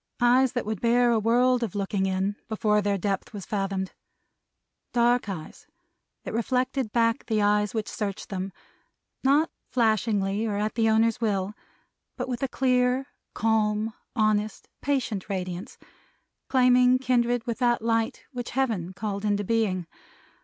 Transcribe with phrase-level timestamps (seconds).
[0.19, 3.91] Eyes that would bear a world of looking in, before their depth was fathomed.
[4.93, 5.67] Dark eyes,
[6.23, 8.51] that reflected back the eyes which searched them;
[9.23, 11.53] not flashingly or at the owner's will,
[12.17, 15.77] but with a clear, calm, honest, patient radiance,
[16.49, 19.85] claiming kindred with that light which Heaven called into being.